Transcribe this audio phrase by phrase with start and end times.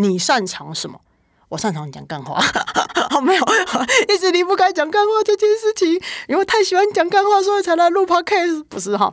[0.00, 1.00] 你擅长什么？
[1.48, 2.40] 我擅长讲干话，
[3.10, 3.42] 好 没有，
[4.08, 9.12] 一直离不开讲干话这件事情，因为太喜欢讲干话，所以才来录 podcast，不是哈。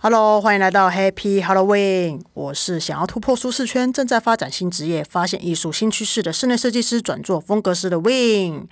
[0.00, 2.22] Hello，欢迎来到 Happy Halloween。
[2.34, 8.66] 我是想要突破舒适圈、正在发展新职业、发现艺术新趋势的室内设计师，转做风格师的 Win。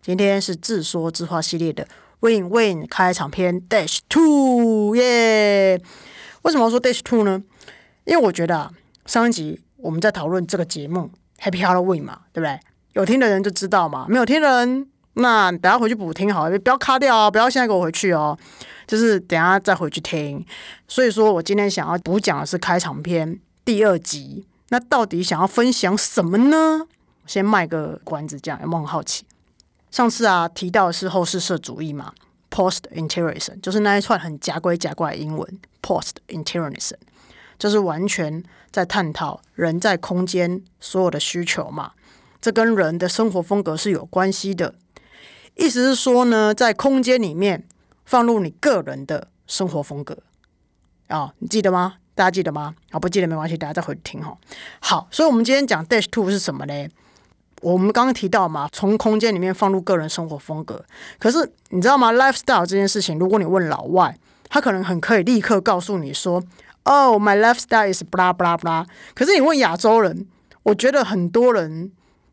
[0.00, 1.86] 今天是自说自话系列的
[2.22, 5.80] Win Win 开场篇 Dash Two 耶。
[6.42, 7.42] 为什么说 Dash Two 呢？
[8.04, 8.70] 因为我觉得啊，
[9.06, 12.60] 上一集我们在讨论这个节目 Happy Halloween 嘛，对不对？
[12.92, 18.38] 有听的人就知道嘛，没有听的人，那等下回去补听好了，不要卡掉啊，不要现在给我回去哦。
[18.86, 20.44] 就是等下再回去听，
[20.86, 24.46] 所以说我今天想要补讲的是开场篇第二集。
[24.68, 26.86] 那到底想要分享什么呢？
[27.26, 29.24] 先卖个关子，这样有没有很好奇？
[29.92, 32.12] 上次啊提到的是后世社主义嘛
[32.50, 36.94] ，post interiorism，就是那一串很假鬼假怪的英文，post interiorism，
[37.56, 41.92] 就是完全在探讨人在空间所有的需求嘛，
[42.40, 44.74] 这跟人的生活风格是有关系的。
[45.54, 47.68] 意思是说呢，在空间里面。
[48.04, 50.18] 放入你个人的生活风格
[51.06, 51.94] 啊，你记得吗？
[52.14, 52.74] 大家记得吗？
[52.90, 54.36] 啊，不记得没关系，大家再回去听哈。
[54.80, 56.88] 好，所以，我们今天讲 Dash Two 是什么呢？
[57.62, 60.84] 我们刚刚提到嘛，从空间里面放入个人生活风格。
[61.18, 64.18] 可是你知道吗？Lifestyle 这件事情，如果你问老外，
[64.48, 66.42] 他可能很可以立刻告诉你说
[66.82, 70.26] ：“Oh, my lifestyle is blah blah blah。”可是你问亚洲人，
[70.64, 71.92] 我觉得很多人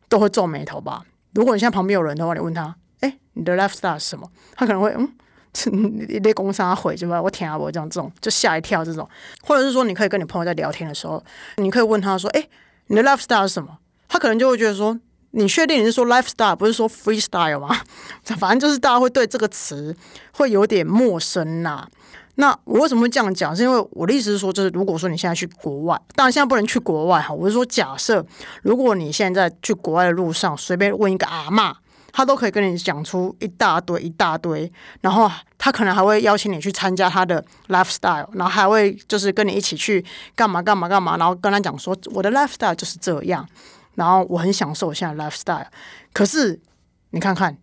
[0.09, 1.03] 都会皱眉头吧。
[1.33, 5.13] 如果你现在旁边有人的话，你问他：“哎，你的 lifestyle 是什么？”他可能会嗯。
[5.71, 7.19] 你被攻杀毁，对吧？
[7.19, 7.57] 我天啊！
[7.57, 9.09] 我这样这种就吓一跳，这种，
[9.41, 11.21] 或者是说，你可以跟你朋友在聊天的时候，
[11.57, 12.47] 你可以问他说：“哎，
[12.85, 14.99] 你的 lifestyle 是什么？”他可能就会觉得说
[15.31, 17.79] ：“你确定你是说 lifestyle，不是说 freestyle 吗？”
[18.37, 19.95] 反正就是大家会对这个词
[20.33, 21.87] 会有点陌生呐。
[22.35, 23.55] 那我为什么会这样讲？
[23.55, 27.33] 是因为我的意思是说，就是如果说你现在去国外，当然现在不能去国外哈。
[27.33, 28.25] 我是说，假设
[28.61, 31.75] 如果你现在去国外的路上，随便问一个阿妈。
[32.11, 34.69] 他都可以跟你讲出一大堆一大堆，
[34.99, 35.29] 然后
[35.59, 40.03] 他可能还会邀请你去参加他的 lifestyle，然后还会就是跟你一起去
[40.35, 43.47] 干嘛干嘛干嘛，然后跟他讲说我的 lifestyle 就是这样，
[43.99, 45.65] 然后我很享受我现在 lifestyle。
[46.13, 46.59] 可是
[47.11, 47.57] 你看看，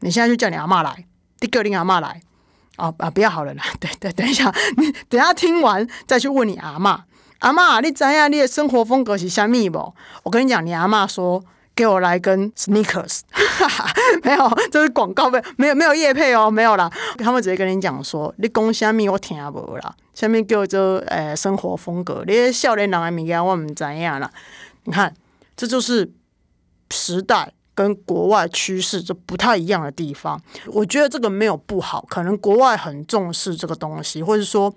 [0.00, 1.04] 你现在就叫你阿妈来，
[1.38, 2.22] 第个令阿妈来
[2.76, 7.04] 啊啊，不要好了啦， 对对，等一下， 你等下听完再去问你阿妈，
[7.40, 8.30] 阿妈，你怎样？
[8.30, 9.94] 你的生活风格是虾米不？
[10.22, 11.44] 我跟你讲，你阿妈说。
[11.76, 13.22] 给我来根 sneakers，
[14.22, 16.88] 没有，这是广告，没没有没有叶配哦，没有啦。
[17.18, 24.30] 他们直接跟你讲说，你讲虾米我听不啦，下面叫做诶生活风格，你少年人的物件我唔知样啦。
[24.84, 25.12] 你看，
[25.56, 26.12] 这就是
[26.90, 30.40] 时代跟国外趋势这不太一样的地方。
[30.66, 34.74] 我觉得这个没有不好，可能国外很重视这个东西，或者说。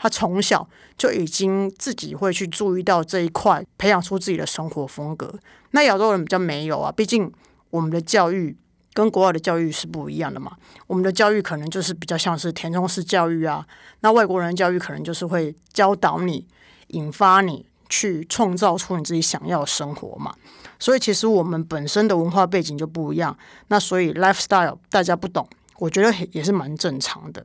[0.00, 0.64] 他从小
[0.96, 5.34] 就已经自己会去注意到这一块，培养出自己的生活风格。
[5.72, 7.28] 那亚洲人比较没有啊，毕竟
[7.70, 8.56] 我们的教育
[8.92, 10.52] 跟国外的教育是不一样的嘛。
[10.86, 13.66] 我们的教育可能就是比较像是填充式教育啊，
[13.98, 16.46] 那外国人教育可能就是会教导你、
[16.90, 20.34] 引发你去创造出你自己想要的生活嘛。
[20.78, 23.36] 所以其实我们本身的文化背景就不一样，
[23.68, 27.44] 那所以 lifestyle 大家不懂，我觉得也是蛮正常的。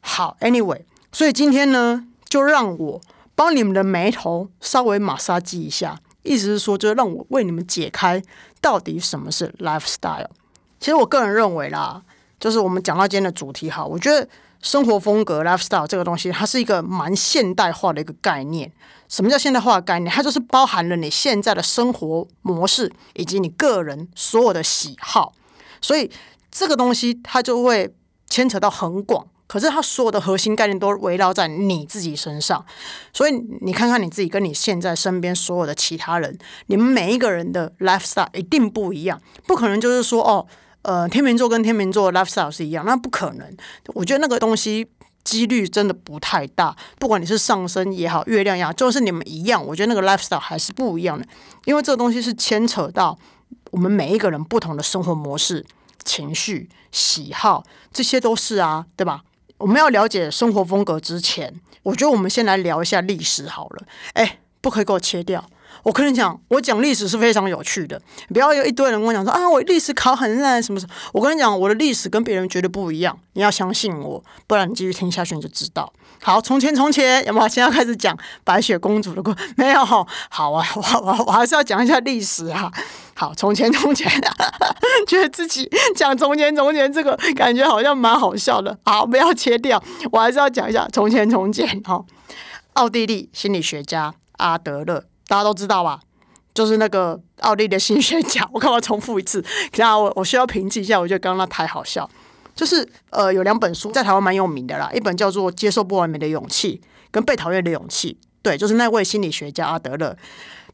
[0.00, 0.82] 好，anyway。
[1.12, 3.00] 所以今天呢，就让我
[3.34, 8.20] 帮你们的眉头稍微马杀鸡一下，意思是说，就让我为你们解开
[8.60, 10.26] 到底什么是 lifestyle。
[10.80, 12.02] 其实我个人认为啦，
[12.40, 14.28] 就是我们讲到今天的主题哈，我觉得
[14.64, 18.72] 生活风格 lifestyle 这个东西，它是一个蛮现代化的一个概念。
[19.08, 20.10] 什么叫现代化概念？
[20.10, 25.34] 它就是包含了你现在的生活模式以及你个人所有的喜好，
[25.82, 26.10] 所以
[26.50, 27.94] 这个东西它就会
[28.28, 29.26] 牵扯到很广。
[29.46, 32.64] 可是，它所有的核心概念都围绕在你自己身上，
[33.12, 36.36] 所以你看看你自己跟你现在身边所有的其他人，
[36.66, 40.46] 你们每一个人的 lifestyle 一定不一样，不可能就是说哦，
[40.84, 43.56] 呃，天秤座跟天秤座 lifestyle 是一样，那不可能。
[43.88, 44.86] 我觉得那个东西
[45.24, 46.76] 几率真的不太大。
[46.98, 51.26] 不管你是上升也好，月亮也好，就是你们一样，我觉得那个 lifestyle 还是不一样的，
[51.64, 53.18] 因为这个东西是牵扯到
[53.70, 55.64] 我们每一个人不同的生活模式、
[56.04, 59.22] 情绪、喜好，这些都是啊，对吧？
[59.56, 61.54] 我们要了解生活风格之前，
[61.84, 63.86] 我觉得我们先来聊一下历史好了。
[64.12, 65.42] 哎，不可以给我切掉！
[65.84, 68.00] 我跟你讲，我讲历史是非常有趣的。
[68.30, 70.92] 不要有一堆人跟我讲说啊，我历史考很烂什么什么。
[71.12, 73.16] 我跟你讲，我的历史跟别人绝对不一样。
[73.34, 75.92] 你要相信我，不然你继续听下去你就知道。
[76.22, 77.46] 好，从前从前，有没有？
[77.48, 79.34] 现在开始讲白雪公主的故？
[79.56, 79.84] 没有。
[79.84, 80.06] 好
[80.52, 82.72] 啊，我我我还是要讲一下历史啊。
[83.14, 84.10] 好，从前从前，
[85.06, 88.76] 觉得自己讲从前从前这个感觉好像蛮好笑的。
[88.86, 91.82] 好，不要切掉，我还是要讲一下从前从前。
[91.82, 92.02] 哈，
[92.72, 95.04] 奥地利心理学家阿德勒。
[95.26, 96.00] 大家都知道吧？
[96.54, 98.48] 就是那个奥利的心理学家。
[98.54, 99.44] 我干嘛重复一次？
[99.74, 101.00] 然后我我需要平静一下。
[101.00, 102.08] 我觉得刚刚那太好笑。
[102.54, 104.88] 就是呃，有两本书在台湾蛮有名的啦。
[104.94, 106.80] 一本叫做《接受不完美的勇气》
[107.10, 108.16] 跟《被讨厌的勇气》。
[108.42, 110.16] 对，就是那位心理学家阿德勒。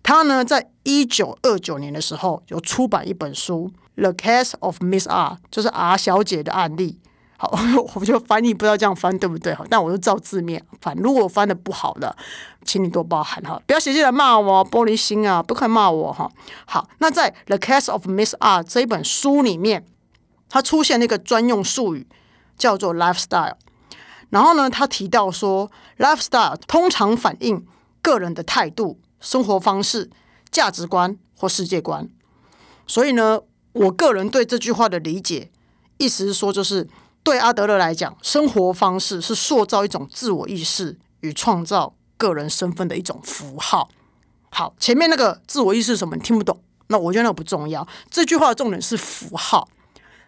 [0.03, 7.00] 他呢，在一九二九年的时候有出版一本书《The Case of Miss R》，就是 R 小姐的案例。
[7.43, 7.51] 好，
[7.97, 10.95] 我就翻译不知道这样翻对不对哈，但我就照字面翻。
[10.97, 12.15] 如果翻的不好的，
[12.67, 16.31] 请你多包涵哈，不要写进来骂我，玻璃心啊，不可以骂我哈。
[16.67, 19.87] 好，那在《The Case of Miss R》这一本书里面，
[20.51, 22.07] 它出现那个专用术语
[22.59, 23.55] 叫做 “lifestyle”。
[24.29, 27.67] 然后呢，他提到说，“lifestyle” 通常反映
[28.03, 30.11] 个人的态度、生活方式、
[30.51, 32.07] 价值观或世界观。
[32.87, 33.41] 所以呢，
[33.73, 35.51] 我个人对这句话的理解，
[35.97, 36.87] 意思是说就是。
[37.23, 43.89] 对阿德勒来讲，生活方式是塑造一种自我意识与创造个人身份的一种符号。
[44.51, 47.87] 好，前面那个自我意识什么你听不懂，那我觉得那不重要。
[48.11, 49.69] 这句话的重点是符号，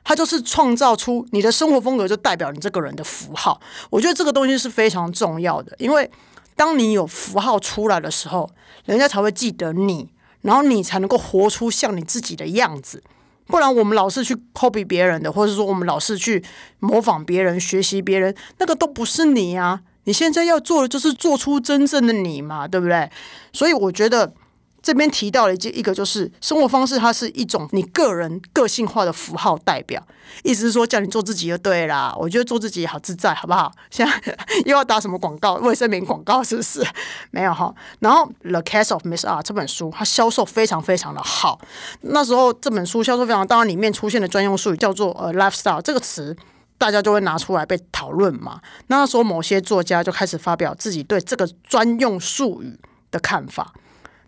[0.04, 3.60] 它就是创造出你的生活风格，就代表你这个人的符号。
[3.90, 6.08] 我觉得这个东西是非常重要的，因为
[6.54, 8.48] 当你有符号出来的时候，
[8.84, 10.08] 人家才会记得你，
[10.42, 13.02] 然后你才能够活出像你自己的样子。
[13.46, 16.42] 不然我们老是去 copy 别人的，或者说我们老是去
[16.80, 19.80] 模仿别人、学习别人，那个都不是你啊！
[20.04, 23.10] 你现在要做的就是做出真正的你嘛，对不对？
[23.52, 24.32] 所以我觉得。
[24.82, 30.04] 这边提到了一一个，就是生活方式，它是一种你个人个性化的符号代表，
[30.42, 32.12] 意思是说叫你做自己就对啦。
[32.18, 33.70] 我觉得做自己好自在，好不好？
[33.90, 35.54] 现在又要打什么广告？
[35.54, 36.84] 卫生棉广告是不是？
[37.30, 37.72] 没有哈。
[38.00, 41.60] 然后《The Case of Miss R》这本书，它销售非常非常的好。
[42.00, 46.36] 那时候这本书销售非常，当然里面出现的专用术语叫做“呃 lifestyle” 这个词，
[46.76, 48.60] 大家就会拿出来被讨论嘛。
[48.88, 52.76] 那时候某些作家就开始发表自己对这个专用术语
[53.12, 53.72] 的看法。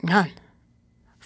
[0.02, 0.30] 你看。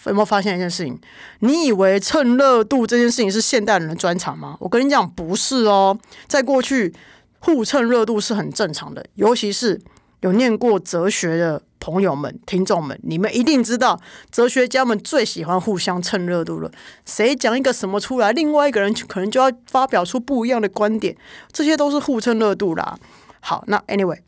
[0.05, 0.97] 有没有发现一件事情？
[1.39, 4.55] 你以为蹭热度这件事情是现代人的专长吗？
[4.59, 5.97] 我跟你讲，不是哦。
[6.27, 6.93] 在过去，
[7.39, 9.79] 互蹭热度是很正常的，尤其是
[10.21, 13.99] 有念过哲学的朋友们、听众们，你们一定知道，
[14.31, 16.71] 哲学家们最喜欢互相蹭热度了。
[17.05, 21.15] 谁讲一个什么出来，另外一个人可能就要发表出不一样的观点，
[21.51, 22.97] 这些都是互蹭热度啦。
[23.41, 24.19] 好，那 anyway，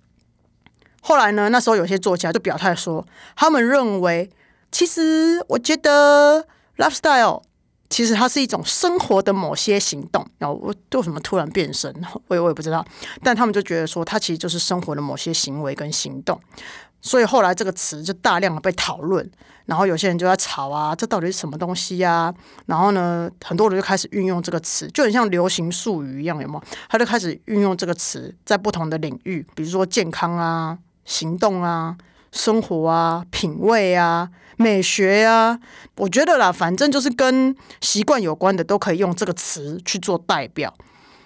[1.01, 1.47] 后来呢？
[1.49, 3.07] 那时候有些作家就表态说，
[3.37, 4.29] 他们认为。
[4.71, 6.47] 其实我觉得
[6.77, 7.41] ，lifestyle
[7.89, 10.25] 其实它是一种生活的某些行动。
[10.37, 11.93] 然后我为什么突然变身？
[12.27, 12.85] 我也我也不知道。
[13.21, 16.39] 但他们就觉得说，它其实就是生活的某些行为跟行动。
[17.01, 19.29] 所以后来这个词就大量的被讨论。
[19.65, 22.33] 然后有些人就在吵啊，这到底是什么东西呀？
[22.65, 26.63] 然后呢，很多人就开始运用这个词，就很像流行术语一样，有没有？
[26.89, 31.95] 他就开始运用这个词在不同的领域，比如说健康啊、行动啊。
[32.31, 35.59] 生活啊，品味啊，美学啊，
[35.97, 40.73] 我觉得啦，反正就是跟习惯有关的，都可以用这个词去做代表。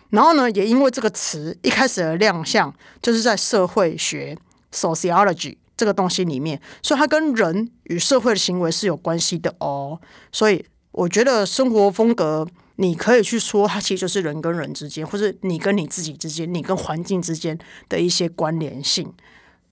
[0.10, 4.38] 然后呢，也因为这个词一开始的亮相，就是在社会学
[4.72, 10.00] （sociology） 这个东西里面，所以它跟人与社会的行为是有关系的哦。
[10.31, 12.48] 所以我觉得生活风格，
[12.78, 17.57] 你可以去说它其实就是人跟人之间，或者你跟你自己之间，你跟环境之间
[17.90, 19.14] 的一些关联性。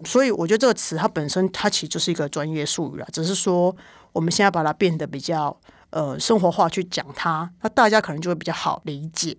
[0.05, 3.73] 所以我觉得这个词它本身它其实就是一个专业术语啦，只是说
[4.11, 5.55] 我们现在把它变得比较
[5.91, 9.37] 呃生活化去讲它，那大家可能就会比较好理解。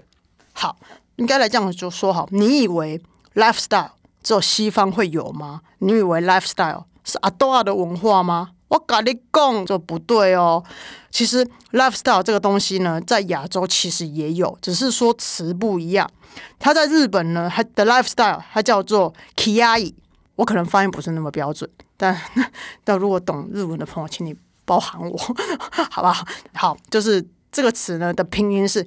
[0.53, 0.77] 好，
[1.17, 3.03] 应该来这样就说好，你以为
[3.35, 3.91] lifestyle
[4.23, 5.61] 只有西方会有吗？
[5.79, 8.53] 你以为 lifestyle 是阿多亚的文化吗？
[8.69, 10.65] 我跟你讲，这不对哦。
[11.11, 16.11] 其实 lifestyle 这个东西呢，在亚洲其实也有，只是说词不一样。
[16.59, 19.93] 它在日本呢，它的 lifestyle 它叫做 kiai。
[20.37, 22.21] 我可能发音不是那么标准，但
[22.83, 25.17] 但如果懂日文的朋友，请你包涵我，
[25.91, 26.27] 好不好？
[26.55, 28.87] 好，就是这个词呢的拼音是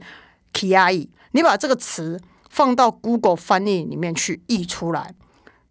[0.53, 1.07] kiai。
[1.31, 5.13] 你把这个词放到 Google 翻译里面去译出来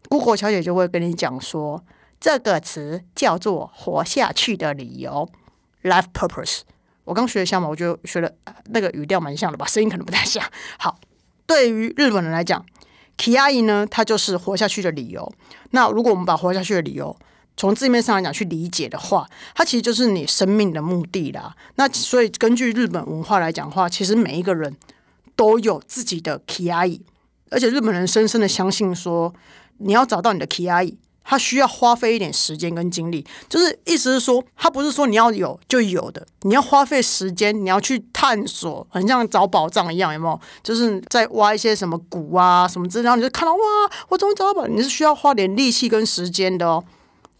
[0.08, 1.84] ，Google 小姐就会跟你讲说，
[2.18, 5.28] 这个词叫做活下去的理由
[5.82, 6.60] （life purpose）。
[7.04, 8.34] 我刚学的像嘛，我就学的
[8.66, 10.42] 那个语调蛮像的吧，声音可能不太像。
[10.78, 10.98] 好，
[11.46, 12.64] 对于日本人来讲。
[13.16, 15.32] K i a i 呢，它就是活下去的理由。
[15.70, 17.16] 那如果我们把活下去的理由
[17.56, 21.56] 从字面上来讲去理解的话，它其实就是你生命的目的啦。
[21.76, 24.76] 那所以根据日本文化来讲话，其实每一个人
[25.34, 27.00] 都有自己的 key I，
[27.50, 29.32] 而且日本人深深的相信说，
[29.78, 30.92] 你要找到你的 key I。
[31.28, 40.40] 他需要花费一点时间跟精力，就是意思是说，他不是说你要有就有的，你要花费时间，你要去探索，很像找宝藏一样，有没有？
[40.62, 43.60] 就是在挖一些什么谷啊什么之类，然后你就看到哇，
[44.08, 46.84] 我终于找到宝，你是需要花点力气跟时间的哦。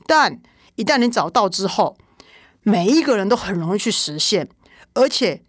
[0.04, 0.40] 但
[0.74, 1.96] 一旦你找到之后，
[2.62, 4.48] 每一个人都很容易去实现，
[4.94, 5.42] 而且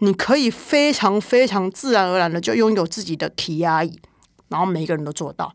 [0.00, 4.00] 你可以非常非常自然而然的就拥有自己的体压椅，
[4.48, 5.54] 然后每一个人都做到。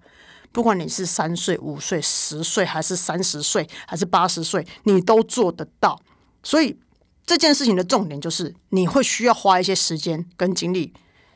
[0.51, 6.01] 不管你是三岁、五岁、十岁，还是三十岁，还是八十岁，你都做得到。
[6.43, 6.77] 所以
[7.25, 10.93] 这件事情的重点就是，你会需要花一些时间跟精力，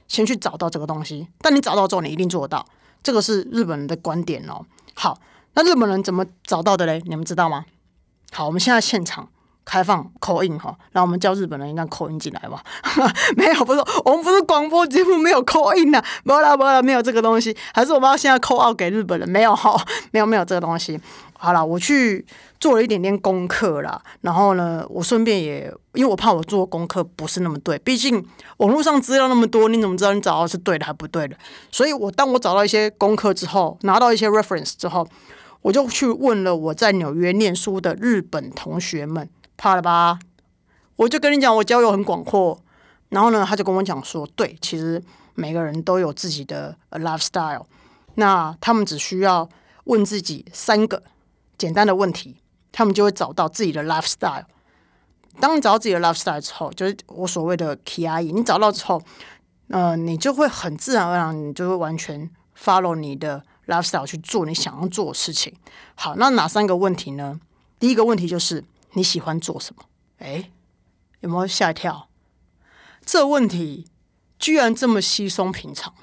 [0.08, 1.28] 先去找到这个东西。
[1.40, 2.68] 但你找到之后，你一定做得到。
[3.02, 4.66] 这个是日本人的观点哦。
[4.96, 5.20] 好，
[5.54, 7.02] 那日本人怎么找到的嘞？
[7.06, 7.66] 你们知道吗？
[8.32, 9.30] 好，我们现在现场。
[9.66, 12.64] 开放口音哈，然后我们叫日本人应该口音进来吧？
[13.36, 19.28] 没有，不是，我们不是广播节目，没有口音呐，没啦没啦，没有这个东西，还是我们要现在扣号给日本人？
[19.28, 19.76] 没有哈，
[20.12, 21.00] 没有没有这个东西。
[21.38, 22.26] 好了，我去
[22.60, 28.26] 做了一点点功课啦，然后呢，我顺便也，因为我怕我做功课不是那么对，毕竟
[28.58, 31.36] 网络上资料那么多，你怎么知道你找到是对的还不对的？
[31.72, 35.06] 所以我当我找到一些功课之后，拿到一些 reference 之后，
[35.62, 39.28] 我就去问了我在纽约念书的日本同学们。
[39.58, 40.20] 怕了吧？
[40.98, 42.60] 我就跟你讲，我交友很广阔。
[43.10, 45.02] 然后呢，他就跟我讲说，对，其实
[45.36, 47.66] 每个人都有自己的 lifestyle。
[48.16, 49.48] 那他们只需要
[49.86, 51.04] 问自己三个
[51.58, 52.38] 简单的问题，
[52.72, 54.46] 他们就会找到自己的 lifestyle。
[55.40, 58.24] 当你找到自己的 lifestyle 之后，就是我所谓的 key I。
[58.24, 59.02] 你找到之后，
[59.70, 65.54] 呃，你就会很自然而然，你就会完全 follow 你的 lifestyle 去做你想要做的事情。
[65.94, 67.40] 好，那哪三个问题呢？
[67.80, 68.64] 第一个问题就是。
[68.96, 69.84] 你喜欢做什么？
[70.18, 70.52] 哎，
[71.20, 72.10] 有没有吓一跳？
[73.06, 73.88] 这问题
[74.40, 75.94] 居然这么稀松平常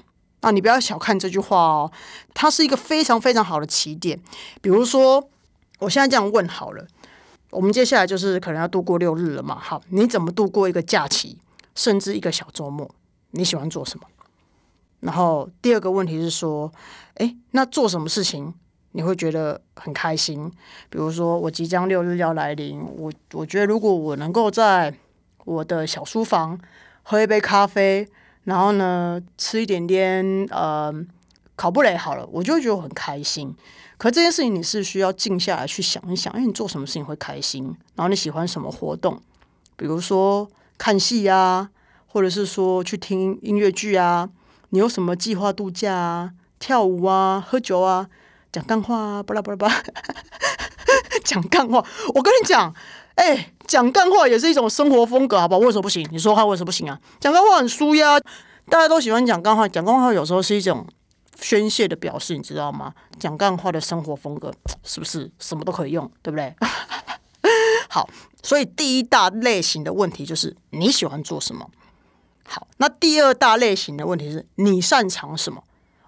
[0.41, 0.51] 那！
[0.51, 1.91] 你不要小看这句话哦，
[2.33, 4.21] 它是一个非常非常好的起点。
[4.61, 5.29] 比如说，
[5.79, 6.85] 我现在这样问好了，
[7.49, 9.57] 我们接下来就是可能要度过六日了嘛？
[9.59, 11.37] 好，你怎么度过一个假期，
[11.75, 12.93] 甚至一个小周末？
[13.31, 14.05] 你喜欢做什么？
[14.99, 16.71] 然后第二个问题是说，
[17.15, 18.53] 哎，那做什么事情？
[18.93, 20.49] 你会觉得很开心，
[20.89, 24.93] 比如说我即将六日要来临，我我觉得如果我能够在
[25.45, 26.59] 我的小书房
[27.01, 28.07] 喝一杯咖啡，
[28.43, 30.93] 然后呢吃一点点呃
[31.55, 33.55] 烤布雷好了，我就觉得很开心。
[33.97, 39.19] 可这件事情你是需要静下来去想一想，因为你做什么事情会开心，然后你喜欢什么活动，
[39.75, 40.47] 比如说
[40.77, 41.71] 看戏啊，
[42.05, 44.29] 或者是说去听音乐剧啊，
[44.69, 48.07] 你有什么计划度假啊，跳舞啊，喝酒啊。
[48.53, 49.83] 讲干话，巴拉巴拉巴拉，
[51.25, 51.83] 讲干话。
[52.13, 52.71] 我跟你讲，
[53.15, 55.59] 哎，讲干话也是一种生活风格，好不好？
[55.59, 56.07] 为什么不行？
[56.11, 56.99] 你说话为什么不行啊？
[57.19, 58.19] 讲干话很舒压，
[58.69, 59.67] 大家都喜欢讲干话。
[59.67, 60.85] 讲干话有时候是一种
[61.41, 62.93] 宣泄的表示，你知道吗？
[63.19, 66.09] 讲干话的生活风格是不是什么都可以用？
[66.21, 66.53] 对不对？
[67.89, 68.07] 好，
[68.43, 71.67] 所以第一大类型的问题就是你喜欢做什么？
[72.47, 75.63] 好，那第二大类型的问题是你擅长什么？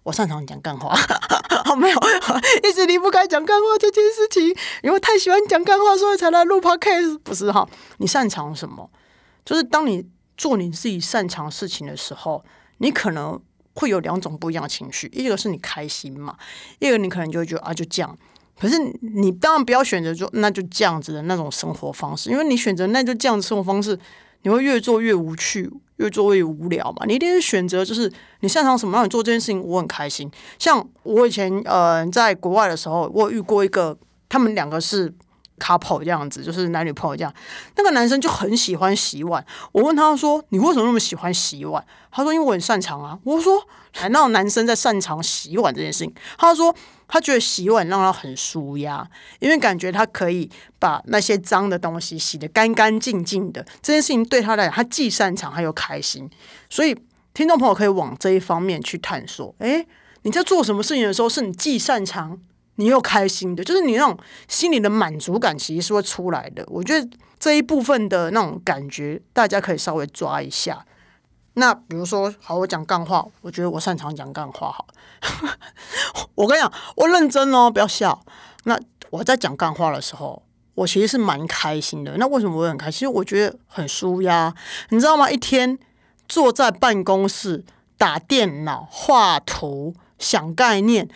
[0.06, 0.96] 我擅长讲干话，
[1.66, 2.00] 好没有，
[2.64, 7.18] 一直离不开讲干话这件事情，因为太喜欢讲干话，所以才来录 podcast。
[7.24, 8.88] 不是哈，你擅长什么？
[9.44, 10.06] 就是当你
[10.38, 12.46] 做你自己擅长事情的时候，
[12.78, 13.42] 你可能
[13.74, 16.38] 会有两种不一样的情绪，一个是你开心嘛，
[16.78, 18.16] 一个你可能就会觉得啊，就这样。
[18.60, 24.00] 可是你当然不要选择说那就这样子的那种生活方式，因为你选择那就这样的生活方式，
[24.46, 25.70] 你会越做越无趣。
[25.98, 28.12] 越做越无聊嘛，你一定是选择就是
[28.42, 30.30] 你擅长什么，让你做这件事情，我很开心。
[30.60, 33.98] 像我以前呃在国外的时候，我遇过一个，
[34.28, 35.10] 他们两个是
[35.60, 37.34] couple 这样子，就是男女朋友这样。
[37.76, 43.66] 那个男生就很喜欢洗碗，我问他说：“你为什么那么喜欢洗碗？”他说：“因为我很擅长啊。”我说
[44.02, 46.76] ：“难道男生在擅长洗碗这件事情？”他说。
[47.08, 49.08] 他觉得洗碗让他很舒压，
[49.38, 53.64] 因为感觉他可以把那些脏的东西洗得干干净净的。
[53.80, 56.28] 这件事情对他来讲，他既擅长，他又开心。
[56.68, 56.98] 所以，
[57.32, 59.54] 听众朋友可以往这一方面去探索。
[59.60, 59.86] 诶，
[60.24, 62.40] 你在做什么事情的时候，是你既擅长，
[62.76, 64.18] 你又开心的，就是你那种
[64.48, 66.64] 心里的满足感，其实是会出来的。
[66.68, 70.86] 我觉得这一部分的那种感觉，大家可以稍微抓一下。
[71.54, 74.72] 那比如说，好，我讲干话，我觉得我擅长讲干话。
[74.72, 74.86] 好，
[76.36, 78.22] 我跟你讲，我认真哦，不要笑。
[78.66, 78.78] 那
[79.10, 82.18] 我在讲干话的时候，我其实是蛮开心的。
[82.18, 83.10] 那为什么我很开心？
[83.10, 84.54] 我觉得很舒压，
[84.90, 85.32] 你知道吗？
[85.32, 85.80] 一天
[86.28, 87.64] 坐在办公室
[87.98, 91.08] 打电脑、画图、想概念，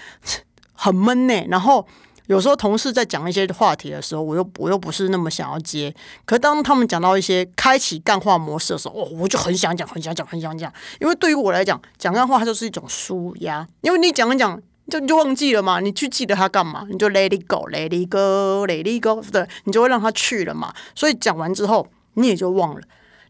[0.80, 1.34] 很闷呢。
[1.50, 1.86] 然后
[2.28, 5.94] 有时候同事在讲一些话题的时候，我又我又不是那么想要接。
[6.26, 10.72] 可当他们讲到一些开启干话模式的时候，哦，我就很想讲，很想讲，很想讲。
[11.02, 13.68] 因为对于我来讲，讲干话它就是一种舒压。
[13.82, 16.86] 因为你讲一讲，就你就忘记了嘛，你去记得它干嘛？
[16.90, 20.74] 你就 let it go，let it go，let it go，对，你就会让它去了嘛。
[20.94, 22.82] 所以讲完之后，你也就忘了，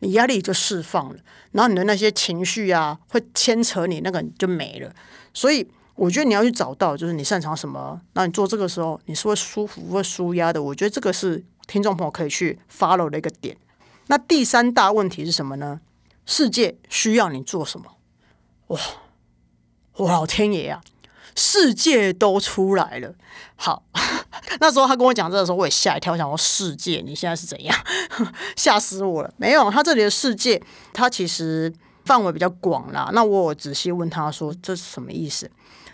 [0.01, 1.15] 你压力就释放了，
[1.53, 4.91] 然后你的那些情绪啊，会牵扯你那个就没了。
[5.33, 5.65] 所以。
[5.99, 10.63] 我觉得你要去找到，就是你擅长什么，那你做这个时候你是会舒服、会舒压的。
[10.63, 13.57] 我觉得这个是听众朋友可以去 follow 的一个点。
[14.07, 15.81] 那第三大问题是什么呢？
[16.25, 17.97] 世界需要你做什么？
[18.67, 18.79] 哇，
[19.97, 20.81] 我老天爷啊！
[21.35, 23.13] 世界都出来了。
[23.57, 23.83] 好，
[24.61, 27.75] 那时候他跟我讲这个时候，我也吓一跳，想说世界你现在是怎样？
[28.55, 29.33] 吓死我了！
[29.35, 30.61] 没有，他这里的世界，
[30.93, 31.73] 他其实
[32.05, 33.09] 范围比较广啦。
[33.13, 35.49] 那我仔细问他说，这是什么意思？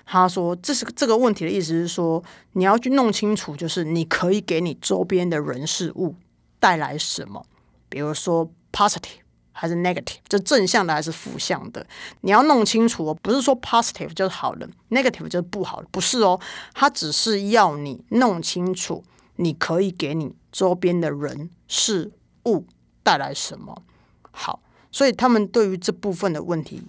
[0.06, 6.16] 他说：“这是这个问题的意思是说，你要去弄清楚，就是你可以给你周边的人事物
[6.60, 7.44] 带来什么，
[7.90, 11.86] 比如说 positive 还是 negative，就正向的还是负向的，
[12.22, 13.18] 你要弄清楚哦。
[13.22, 16.40] 不是说 positive 就是好的，negative 就是不好的，不是哦。
[16.74, 19.04] 他只是要你弄清楚，
[19.38, 22.12] 你可以给你周边的人事
[22.46, 22.66] 物
[23.02, 23.82] 带来什么。
[24.30, 26.84] 好，所以他们对于这部分的问题。”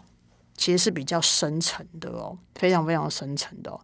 [0.56, 3.78] 其实是比较深层的哦，非常非常深层的。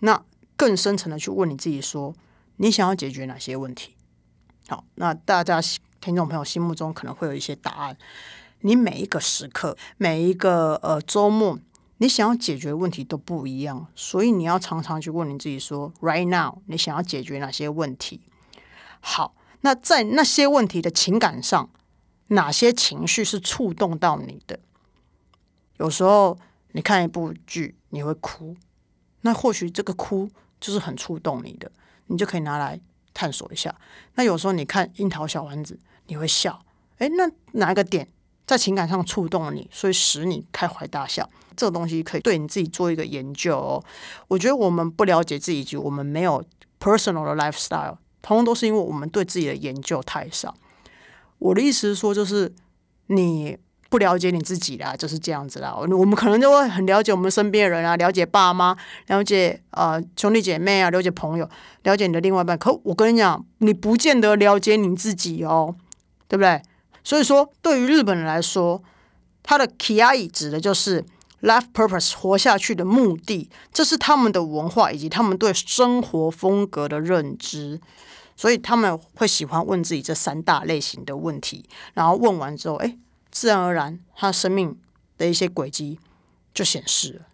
[0.00, 0.22] 那
[0.56, 2.14] 更深层的去问你自己说，
[2.56, 3.96] 你想要解决哪些问题？
[4.68, 5.60] 好，那大家
[6.00, 7.96] 听众朋友心目中可能会有一些答案。
[8.60, 11.58] 你每一个时刻，每一个呃周末，
[11.96, 18.20] 你想要解决的问题都不一样，所以你要常常去问你自己说，right now 你想要解决哪些问题？
[19.00, 21.70] 好，那在那些问题的情感上，
[22.28, 24.60] 哪些情绪是触动到你的？
[25.80, 26.38] 有时候
[26.72, 28.54] 你看一部剧，你会哭，
[29.22, 31.72] 那或许这个哭就是很触动你的，
[32.08, 32.78] 你就可以拿来
[33.14, 33.74] 探索一下。
[34.16, 35.74] 那有时候你看《樱桃小丸子》，
[36.08, 36.60] 你会笑，
[36.98, 38.06] 诶，那哪一个点
[38.46, 41.26] 在情感上触动了你，所以使你开怀大笑？
[41.56, 43.82] 这个东西可以对你自己做一个研究哦。
[44.28, 46.44] 我觉得我们不了解自己，就我们没有
[46.78, 50.54] personal 的 lifestyle，通通都是因为我们对自己的研究太少。
[51.38, 52.54] 我的意思是说，就是
[53.06, 53.56] 你。
[53.90, 55.74] 不了解你自己啦，就是这样子啦。
[55.74, 58.74] 我们可能就会很了解我们身边的人啊，了解爸妈，
[59.08, 61.46] 了解呃兄弟姐妹啊，了解朋友，
[61.82, 62.56] 了解你的另外一半。
[62.56, 65.74] 可我跟你讲，你不见得了解你自己哦，
[66.28, 66.62] 对不对？
[67.02, 68.80] 所以说，对于日本人来说，
[69.42, 71.04] 他的 kiai 指的就是
[71.42, 77.80] life purpose，活下去的目的，这是他们的文化以及他们对生活风格的认知。
[78.36, 82.96] 所以他们会喜欢问自己这三大类型的问题，然后问完之后，哎。
[83.30, 84.78] 自然而然，他生命
[85.16, 85.98] 的一些轨迹
[86.52, 87.26] 就显示了。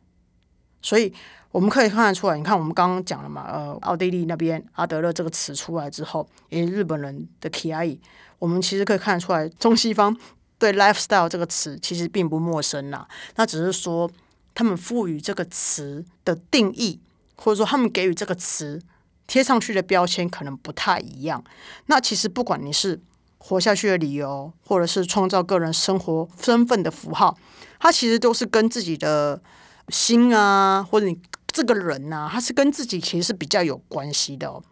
[0.83, 1.13] 所以
[1.51, 7.99] 我们可以看得出来，你看我们刚刚讲了嘛，呃，奥地利那边阿德勒这个词出来之后，也日本人的 KI，
[8.39, 10.17] 我们其实可以看得出来，中西方
[10.59, 13.09] 对 lifestyle 这个词其实并不陌生呐。
[13.37, 14.11] 那只是说
[14.55, 17.01] 他们赋予这个词的定义，
[17.37, 18.81] 或者说他们给予这个词
[19.27, 21.43] 贴上去的标签可能不太一样。
[21.87, 23.01] 那其实不管你是。
[23.49, 27.39] 活下去的理由，或者是创造个人生活身份的符号，
[27.79, 29.41] 它其实都是跟自己的
[29.89, 34.49] 心啊，或者你这个人呐，它是跟自己其实是比较有关系的。
[34.49, 34.63] 哦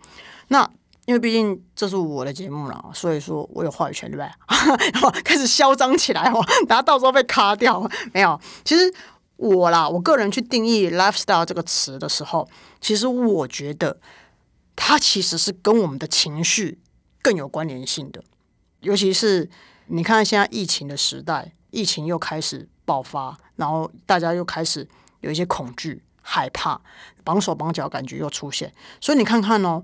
[0.48, 0.68] 那
[1.06, 5.20] 因为毕竟这是我的节目了，所以说我有话语权，对不对？
[5.22, 7.88] 开始嚣张起来哦，然后到时候被卡掉。
[8.12, 8.92] 没有，其实
[9.36, 12.48] 我啦，我个人去定义 lifestyle 这个词的时候，
[12.80, 13.98] 其实我觉得
[14.74, 16.78] 它其实是跟我们的情绪
[17.22, 18.24] 更有关联性的。
[18.84, 19.50] 尤其是
[19.86, 24.86] 你看现在疫情的时代，疫情又开始爆发，然后大家又开始
[25.20, 26.80] 有一些恐惧、害怕、
[27.24, 28.72] 绑手绑脚感觉又出现。
[29.00, 29.82] 所以你看看哦，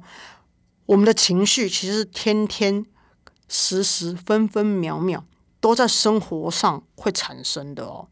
[0.86, 2.84] 我们的情绪其实天天、
[3.48, 5.24] 时时、分分秒秒
[5.60, 8.08] 都在生活上会产生的哦。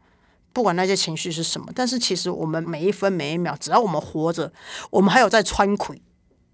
[0.51, 4.51] 不管那些情绪是什么，但是其实我们每一分每一秒，只要我们活着，
[4.89, 5.99] 我们还有在穿溃，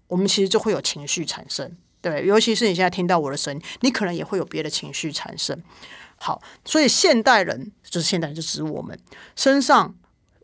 [0.08, 1.76] 我们其实就会有情绪产生。
[2.00, 5.60] 对，尤其是你现在听到我的声音，你可能也会有别的情绪产生。
[6.18, 8.98] 好，所以现代人就是现代人，就指我们
[9.34, 9.94] 身上，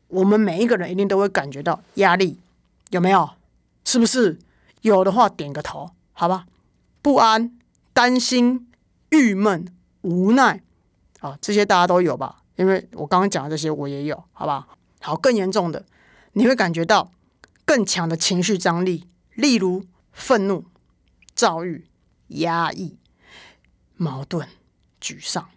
[0.08, 2.40] 我们每一个人一定都会感觉到压力，
[2.90, 3.30] 有没有？
[3.84, 4.38] 是不是？
[4.82, 6.46] 有的话点个头，好吧？
[7.00, 7.56] 不安、
[7.92, 8.68] 担心、
[9.10, 9.66] 郁闷、
[10.02, 10.60] 无奈，
[11.20, 12.42] 啊，这些大家都有吧？
[12.56, 14.66] 因为我刚刚讲的这些，我也有，好吧？
[15.00, 15.84] 好，更严重的，
[16.32, 17.10] 你会感觉到
[17.64, 20.64] 更强的情绪张力，例如愤怒。
[21.34, 21.86] 躁郁、
[22.28, 22.96] 压抑、
[23.96, 24.46] 矛盾、
[25.00, 25.48] 沮丧，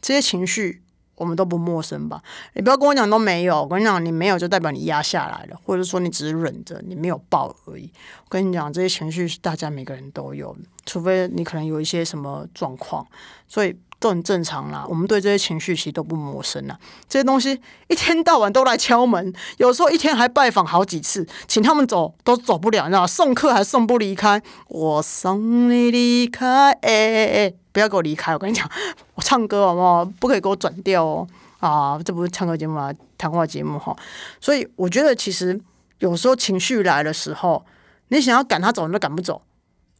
[0.00, 0.82] 这些情绪
[1.16, 2.22] 我们都不陌生吧？
[2.54, 7.90] 你不要跟我讲都没有，我跟你讲，你没有就代表你压下来了，或者说你只是忍着，你没有爆而已。
[8.24, 13.06] 我跟你讲，这些情绪是大家每个人都有，除非你可能有一些什么状况，
[13.48, 13.76] 所以。
[13.98, 16.78] 都很正常啦，我们对这些情绪其实都不陌生啦。
[17.08, 28.32] 这些东西一天到晚都来敲门，有时候一天还拜访好几次，请他们走都走不了，你知道送客还送不离开，我送你离开，哎哎哎，不要给我离开！
[28.34, 28.70] 我跟你讲，
[29.14, 30.04] 我唱歌好不好？
[30.04, 31.28] 不可以给我转调哦！
[31.60, 33.96] 啊，这不是唱歌节目啊，谈话节目哈。
[34.40, 35.58] 所以我觉得，其实
[36.00, 37.64] 有时候情绪来的时候，
[38.08, 39.42] 你想要赶他走，你都赶不走。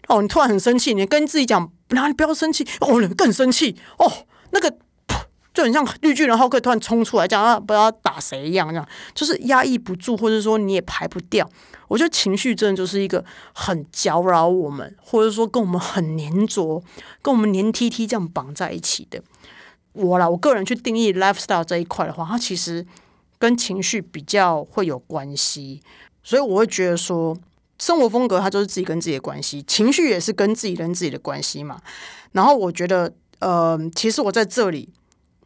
[0.09, 2.67] 哦，你突然很生气，你跟自己讲，哪里不要生气？
[2.81, 4.11] 哦，你更生气哦，
[4.51, 4.77] 那个
[5.55, 11.49] 就很像绿巨人浩克突然冲出来，讲啊不知道打谁一样，这样就是压抑不住，或者说你也排不掉。
[11.89, 16.83] 我觉得情绪真的就是一个很搅扰我们，或者说跟我们很粘着，
[17.23, 19.23] 跟我们黏 T T 这样绑在一起的。
[19.93, 22.85] 我啦，我个人去定义 lifestyle 这一块的话，它其实
[23.39, 25.81] 跟情绪比较会有关系，
[26.23, 27.37] 所以我会觉得说。
[27.79, 31.81] 生活风格，它就是自己跟自己的关系，情绪也是跟自己跟自己的关系嘛。
[32.33, 34.89] 然后我觉得，呃，其实我在这里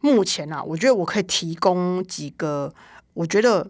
[0.01, 2.73] 目前啊，我觉得我可以提供几个，
[3.13, 3.69] 我觉得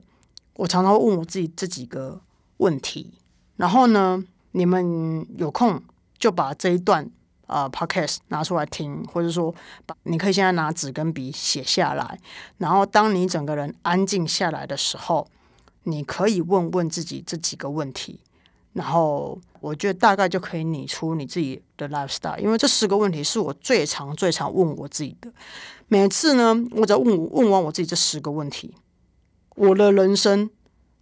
[0.55, 2.21] 我常常问我自己这几个
[2.57, 3.13] 问题。
[3.57, 5.81] 然后呢，你们有空
[6.17, 7.09] 就把这一段
[7.47, 9.53] 啊 podcast 拿出来听，或者说
[9.85, 12.19] 把你可以现在拿纸跟笔写下来。
[12.57, 15.27] 然后当你整个人安静下来的时候，
[15.83, 18.19] 你可以问问自己这几个问题。
[18.73, 25.31] 然后我觉得大概就可以拟出你自己的 lifestyle，因为这十个问题是我最常、最常问我自己的。
[25.87, 28.73] 每次呢，我只要问问完我自己这十个问题，
[29.55, 30.49] 我的人生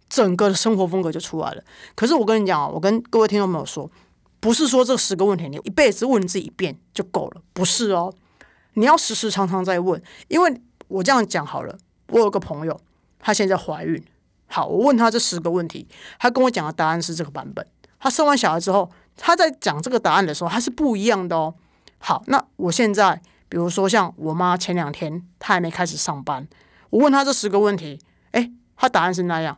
[0.08, 1.62] 整个的生活风格就出来了。
[1.94, 3.88] 可是我跟你讲啊，我跟各位听众朋友说，
[4.40, 8.12] 不是说这十个问题你一辈子问自己一遍就够了，不是哦，
[8.74, 10.02] 你要时时常常在问。
[10.26, 11.78] 因为我这样讲好了，
[12.08, 12.80] 我有个朋友，
[13.20, 14.02] 她现在怀孕。
[14.50, 15.86] 好，我问他这十个问题，
[16.18, 17.64] 他跟我讲的答案是这个版本。
[18.00, 21.54] 他生完小孩之后，他在讲这个答案的时候，他是不一样的哦。
[21.98, 26.48] 好，那我现在，比如说像我妈前两天，她还没开始上班，
[26.90, 28.00] 我问她这十个问题，
[28.32, 29.56] 诶，她答案是那样。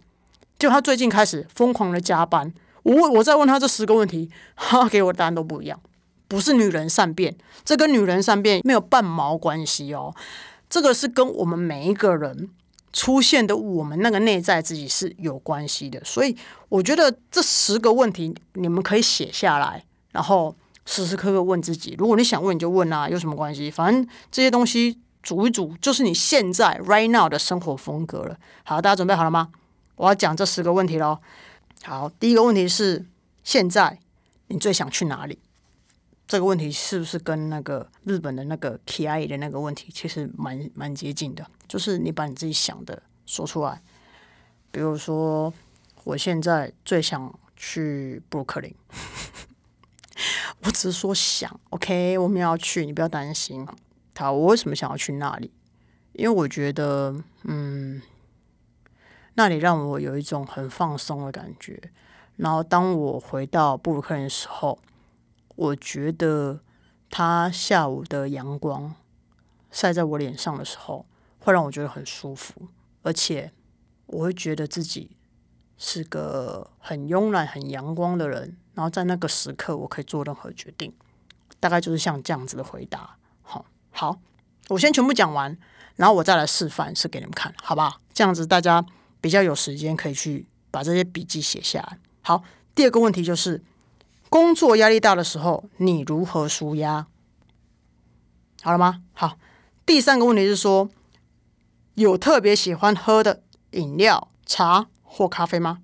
[0.58, 2.52] 就她最近开始疯狂的加班，
[2.82, 5.80] 我问我再问她这十个问题，她给我答案都不一样。
[6.28, 10.14] 不是女人善变，这跟女人善变没有半毛关系哦。
[10.68, 12.50] 这个是跟我们每一个人。
[12.92, 16.36] 出现的我们那个内在自己是有关系的，所以
[16.68, 21.94] 我觉得这十个问题你们可以写下来，然后时时刻刻问自己。
[21.98, 23.70] 如果你想问，你就问啊，有什么关系？
[23.70, 28.36] 反正这些东西煮一煮，就是你现在 right now 的生活风格了。
[28.64, 29.48] 好，大家准备好了吗？
[29.96, 31.18] 我要讲这十个问题喽。
[31.84, 33.06] 好，第一个问题是：
[33.42, 33.98] 现在
[34.48, 35.38] 你最想去哪里？
[36.26, 41.46] 这个问题是不是跟那个日本的那个 K I 的那个问题其实蛮蛮接近的？
[41.68, 43.82] 就是你把你自己想的说出来，
[44.70, 45.52] 比如说
[46.04, 48.74] 我现在最想去布鲁克林，
[50.64, 53.66] 我只是说想，OK，我们要去，你不要担心。
[54.16, 55.52] 好，我为什么想要去那里？
[56.12, 58.00] 因为我觉得，嗯，
[59.34, 61.90] 那里让我有一种很放松的感觉。
[62.36, 64.78] 然后当我回到布鲁克林的时候。
[65.62, 66.60] 我觉得
[67.08, 68.96] 他下午的阳光
[69.70, 71.06] 晒在我脸上的时候，
[71.38, 72.66] 会让我觉得很舒服，
[73.02, 73.52] 而且
[74.06, 75.16] 我会觉得自己
[75.78, 78.56] 是个很慵懒、很阳光的人。
[78.74, 80.92] 然后在那个时刻，我可以做任何决定，
[81.60, 83.16] 大概就是像这样子的回答。
[83.42, 84.18] 好，好，
[84.70, 85.56] 我先全部讲完，
[85.94, 88.00] 然后我再来示范，是给你们看，好吧？
[88.12, 88.84] 这样子大家
[89.20, 91.98] 比较有时间可以去把这些笔记写下来。
[92.22, 92.42] 好，
[92.74, 93.62] 第二个问题就是。
[94.32, 97.06] 工作压力大的时候，你如何舒压？
[98.62, 99.04] 好了吗？
[99.12, 99.36] 好。
[99.84, 100.88] 第三个问题是说，
[101.96, 103.42] 有特别喜欢喝的
[103.72, 105.82] 饮料、茶或咖啡吗？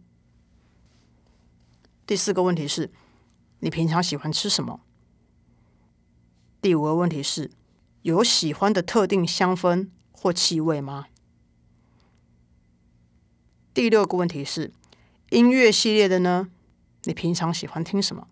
[2.06, 2.90] 第四个问题是，
[3.58, 4.80] 你平常喜欢吃什么？
[6.62, 7.50] 第五个问题是，
[8.00, 11.08] 有喜欢的特定香氛或气味吗？
[13.74, 14.72] 第六个问题是，
[15.28, 16.48] 音乐系列的呢？
[17.02, 18.26] 你平常喜欢听什么？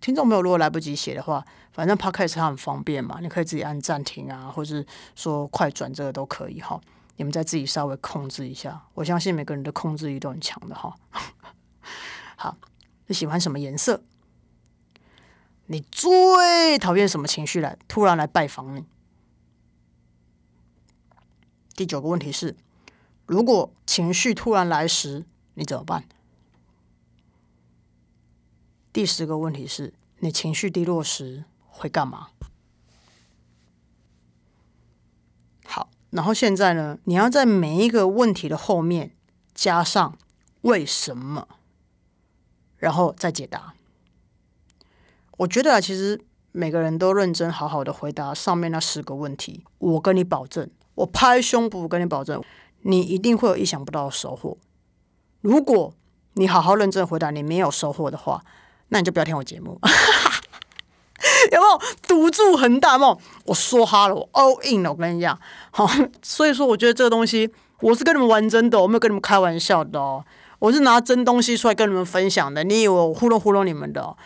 [0.00, 4.84] 听众朋友，如果来不及写的话，反正 Podcast 它很方便嘛，你可以自己按暂停啊，或者
[5.14, 6.80] 说快转这个都可以哈。
[7.16, 10.96] 你们再自己稍微控制一下，我相信每个人的控制力都很强的哈。
[12.34, 12.56] 好，
[13.08, 14.02] 你喜欢什么颜色？
[15.66, 18.86] 你最讨厌什么情绪来突然来拜访你？
[21.76, 22.56] 第九个问题是，
[23.26, 26.04] 如果情绪突然来时，你怎么办？
[28.92, 32.28] 第十个问题是你情绪低落时会干嘛？
[35.64, 39.14] 好然后现在呢，你要在每一个问题的后面
[39.54, 40.18] 加上
[40.62, 41.46] 为什么，
[42.76, 43.74] 然后再解答。
[45.38, 52.42] 我觉得啊，其实每个人都认真好好的回答上面那十个问题，我跟你保证，我拍胸脯跟你保证，
[52.82, 54.58] 你一定会有意想不到的收获。
[55.40, 55.94] 如果
[56.34, 58.44] 你好好认真回答，你没有收获的话，
[58.90, 59.80] 那你就不要听我节目。
[61.50, 62.96] 有没有赌注很大？
[62.96, 64.90] 有我说哈了，我 all in 了。
[64.90, 65.36] 我跟你讲，
[65.70, 65.88] 好，
[66.22, 67.50] 所以说我觉得这个东西，
[67.80, 70.24] 我是跟你们玩真的，我没有跟你们开玩笑的哦。
[70.58, 72.62] 我是拿真东西出来跟你们分享的。
[72.64, 74.02] 你以为我糊弄糊弄你们的？
[74.02, 74.16] 哦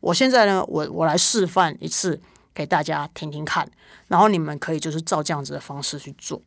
[0.00, 2.20] 我现在呢，我我来示范一次
[2.54, 3.68] 给大家听听看，
[4.06, 6.40] 然后你们可以就是照这样子的方式去做。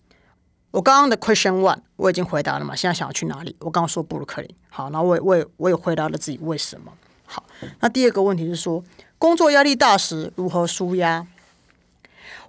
[0.72, 2.76] 我刚刚的 question one 我已经回答了嘛？
[2.76, 3.56] 现在想要去哪里？
[3.60, 4.56] 我刚刚说布鲁克林。
[4.70, 6.92] 好，那我也我也我也回答了自己为什么。
[7.26, 7.44] 好，
[7.80, 8.84] 那第二个问题是说。
[9.18, 11.28] 工作压力大时如何舒压？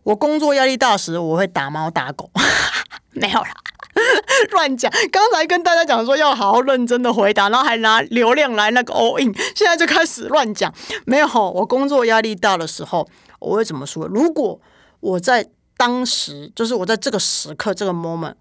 [0.04, 2.30] 我工作压力大时，我会打猫打狗，
[3.11, 3.50] 没有啦，
[4.52, 4.88] 乱讲。
[5.11, 10.72] 刚才跟大家讲说要好好认真的回答，然后还拿流量来那个 all in，现在就开始乱讲。
[11.06, 13.09] 没有，我工作压力大的时候，
[13.40, 14.06] 我会怎么说？
[14.06, 14.61] 如果
[15.00, 15.44] 我在
[15.81, 18.35] 当时，就是我在这个时刻这个 moment，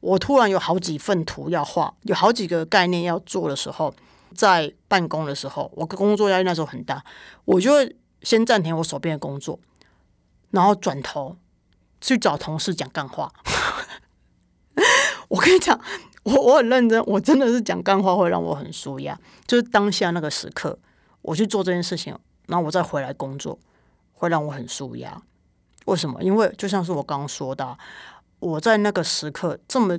[0.00, 3.94] 我突然有好几份图要画，有好几个概念要做的时候。
[4.34, 7.04] 在办公的时候，我工作压力那时候很大，
[7.44, 9.58] 我就会先暂停我手边的工作，
[10.50, 11.36] 然后转头
[12.00, 13.30] 去找同事讲干话。
[15.28, 15.78] 我跟你讲，
[16.22, 20.78] 我我很认真，我真的是讲干话会让我很舒压，就是当下那个时刻，
[21.20, 23.58] 我去做这件事情，然后我再回来工作，
[24.14, 25.22] 会让我很舒压。
[25.86, 26.22] 为什么？
[26.22, 27.76] 因为就像是我刚刚说的，
[28.40, 29.98] 我在那个时刻这么。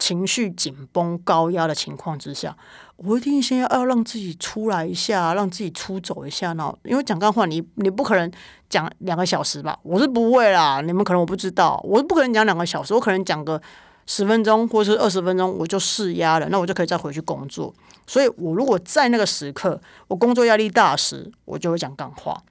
[0.00, 2.56] 情绪紧绷、高压的情况之下，
[2.96, 6.74] 我一定先要让自己出来一下，让自己出走一下呢。
[6.84, 8.32] 因为讲干话，你你不可能
[8.70, 9.78] 讲两个小时吧？
[9.82, 10.80] 我是不会啦。
[10.80, 13.60] 你们可能我不知道，我是不可能讲两个小时，我可能讲个
[14.06, 17.70] 十分钟或是二十分钟，我就释压了，那我就可以再回去工作。
[18.06, 22.42] 所以，我如果在那个时刻，我工作压力大时，我就会讲干话。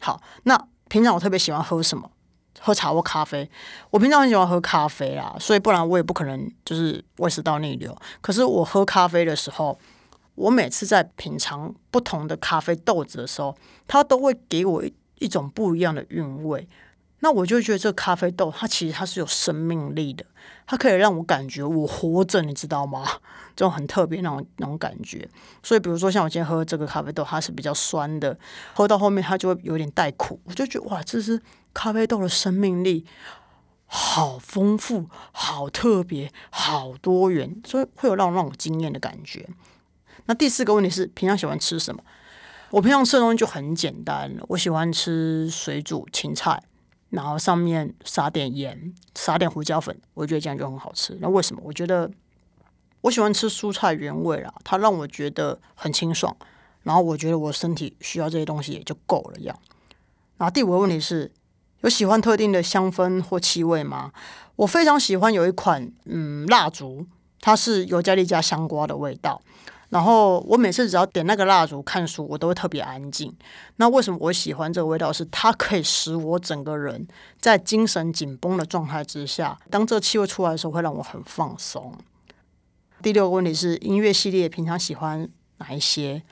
[0.00, 0.58] 好，那
[0.92, 2.10] 平常我特别喜欢喝什么？
[2.60, 3.50] 喝茶或咖啡，
[3.88, 7.96] 我平常很喜欢喝咖啡啦，所以不然我也不可能就是胃食道逆流。
[8.20, 9.78] 可是我喝咖啡的时候，
[10.34, 13.56] 我每次在品尝不同的咖啡豆子的时候，
[13.88, 14.84] 它都会给我
[15.18, 16.68] 一种不一样的韵味。
[17.20, 20.26] 那我就觉得这咖啡豆，它其实它是有生命力的，
[20.66, 23.06] 它可以让我感觉我活着，你知道吗？
[23.54, 25.28] 这种很特别那种那种感觉。
[25.62, 28.38] 所以，比如说像我今天喝这个咖啡豆，它是比较酸的，
[28.74, 31.40] 喝到后面它就会有点带苦，我就觉得哇，这是
[31.74, 33.04] 咖啡豆的生命力
[33.86, 39.46] 好丰富、好特别、好多元，所以会有让让我惊艳的感觉。
[40.26, 42.02] 那第四个问题是，平常喜欢吃什么？
[42.70, 46.62] 我平常吃的东西就很简单，我喜欢吃水煮青菜。
[47.12, 51.16] 然后上面撒点盐，撒点胡椒粉，我觉得这样就很好吃。
[51.20, 51.60] 那为什么？
[51.62, 52.10] 我觉得
[53.02, 56.34] 我喜欢吃蔬菜原味啦，它让我觉得很清爽。
[56.84, 59.40] 然后我觉得我身体需要这些东西也就够了。
[59.40, 59.54] 样。
[60.38, 61.30] 然后第五个问题是，
[61.82, 64.10] 有喜欢特定的香氛或气味吗？
[64.56, 67.06] 我非常喜欢有一款嗯蜡烛，
[67.40, 69.42] 它是尤加利加香瓜的味道。
[69.92, 73.30] 然后我每次只要点那个蜡烛看书，我都会特别安静。
[73.76, 75.12] 那为什么我喜欢这个味道？
[75.12, 77.06] 是它可以使我整个人
[77.38, 81.92] 在精神紧绷的状态之下，当这气味出来的时候，会让我很放松。
[83.02, 85.28] 第六个问题是音乐系列，平常喜欢
[85.58, 86.22] 哪一些？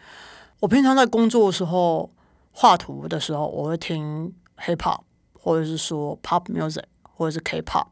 [0.60, 2.10] 我平常在工作的时候
[2.52, 5.00] 画图的时候，我会听 hip hop，
[5.38, 7.88] 或者是说 pop music，或者是 K pop，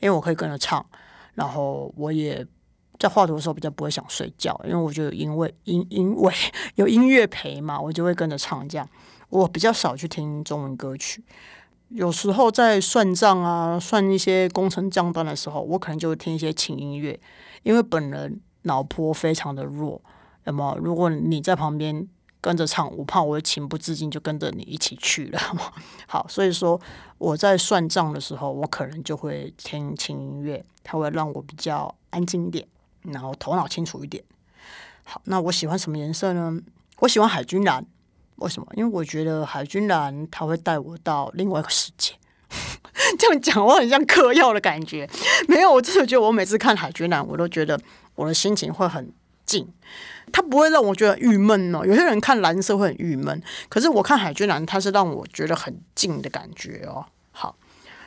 [0.00, 0.84] 因为我可以跟着唱。
[1.34, 2.44] 然后我也。
[3.02, 6.32] 在画图的时候比较不会想睡觉，因为我觉得因为因因为
[6.76, 8.68] 有音乐陪嘛，我就会跟着唱。
[8.68, 8.88] 这样
[9.28, 11.24] 我比较少去听中文歌曲。
[11.88, 17.18] 有时候在算账啊、算一些工程账单的时候，我可能就会听一些轻音乐，
[17.64, 20.00] 因为本人脑波非常的弱。
[20.44, 22.06] 那么如果你在旁边
[22.40, 25.40] 跟着唱，我怕我会情不自禁就跟着你一起去了。
[26.06, 26.80] 好，所以说
[27.18, 32.64] 我在算账的时候，我可能就会听轻音乐，它会让我比较安静点。
[33.02, 34.22] 然后头脑清楚一点。
[35.04, 36.60] 好，那我喜欢什么颜色呢？
[37.00, 37.84] 我喜欢海军蓝。
[38.36, 38.66] 为什么？
[38.74, 42.14] 因为我觉得海军蓝它会带我到另外一个世界。
[43.18, 45.08] 这样讲我很像嗑药的感觉。
[45.46, 47.80] 没有，我真的觉得我每次看海军蓝，我都觉得
[48.14, 49.12] 我的心情会很
[49.46, 49.72] 静。
[50.32, 51.84] 它不会让我觉得郁闷哦。
[51.84, 57.04] 有些人看蓝色会很郁闷，可是我看海军蓝，它是让我觉得很静的感觉哦。
[57.30, 57.56] 好，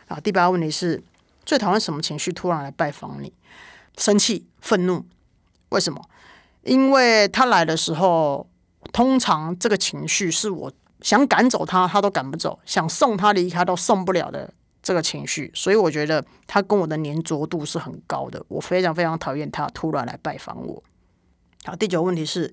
[0.07, 1.01] 然后第八个问题是
[1.45, 3.31] 最讨厌什么情绪突然来拜访你？
[3.97, 5.05] 生气、愤怒，
[5.69, 6.01] 为什么？
[6.63, 8.49] 因为他来的时候，
[8.91, 14.51] 通常这个情绪是我想赶走他，他都赶不走；想送他离开都送不了的
[14.81, 18.43] 这个情绪，所以我觉得他跟我的粘着度是很高的。
[18.47, 20.81] 我非常非常讨厌他突然来拜访我。
[21.65, 22.51] 好，第九个问题是，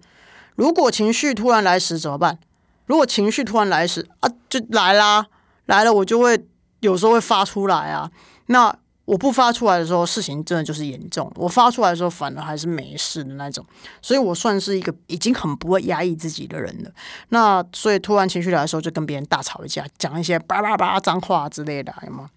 [0.55, 2.39] 如果情绪突然来时怎么办？
[2.85, 5.29] 如果情绪突然来时啊，就来啦，
[5.65, 6.47] 来了我就会
[6.81, 8.11] 有时候会发出来啊。
[8.47, 8.77] 那
[9.13, 13.63] 我不发出来的时候，事情真的就是严重；我发出来的时候，反而还是没事的那种。
[14.01, 16.91] 所以我算是一个已经很不会压抑自己的人了。
[17.29, 22.31] 那所以突然情绪来的时候，就跟别人大吵一架，讲一些叭叭叭脏话之类的，有吗？